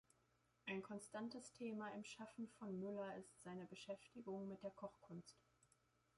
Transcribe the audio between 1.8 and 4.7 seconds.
im Schaffen von Müller ist seine Beschäftigung mit